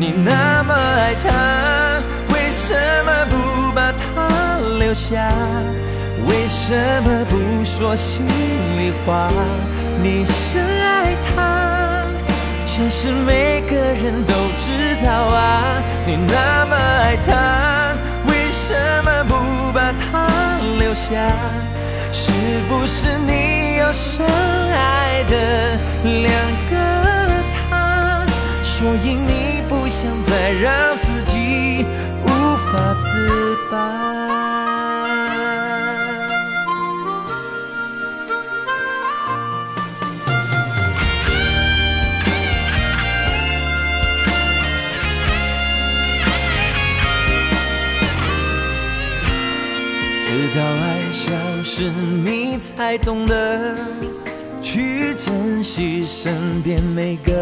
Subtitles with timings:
[0.00, 2.00] 你那么爱他，
[2.32, 2.72] 为什
[3.04, 5.28] 么不把他留下？
[6.28, 8.24] 为什么不说心
[8.78, 9.28] 里话？
[10.00, 12.04] 你深爱他，
[12.64, 15.82] 这是每个人都知道啊。
[16.06, 17.96] 你那么爱他，
[18.28, 20.28] 为什么不把他
[20.78, 21.10] 留下？
[22.12, 22.30] 是
[22.68, 23.58] 不是你？
[23.78, 25.34] 有深爱的
[26.04, 26.32] 两
[26.68, 26.74] 个，
[28.78, 31.84] 所以你不想再让自己
[32.22, 32.28] 无
[32.70, 33.74] 法自拔。
[50.22, 51.32] 直到爱消
[51.64, 51.90] 失，
[52.24, 53.74] 你才懂得
[54.62, 57.32] 去珍惜身边每个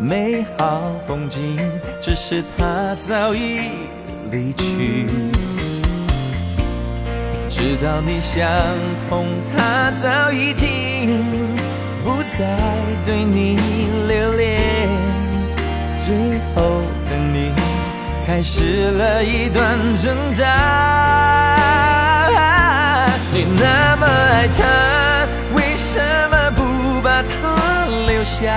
[0.00, 1.58] 美好风景。
[2.00, 3.60] 只是他早已
[4.30, 5.06] 离去，
[7.48, 8.48] 直到你想
[9.08, 11.24] 通，他早已经
[12.02, 12.56] 不再
[13.04, 13.58] 对你
[14.08, 14.88] 留恋。
[15.96, 16.16] 最
[16.54, 17.52] 后的你，
[18.26, 20.46] 开始了一段挣扎。
[23.32, 26.00] 你那么爱他，为什
[26.30, 28.56] 么不把他留下？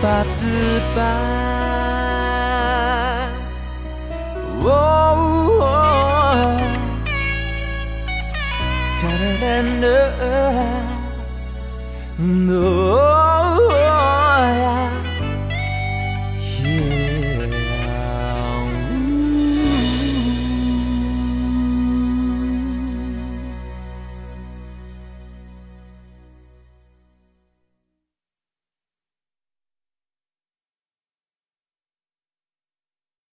[0.00, 0.98] 法自拔。
[9.00, 9.46] 哒哒哒
[9.80, 9.86] 哒，
[12.52, 13.17] 哦。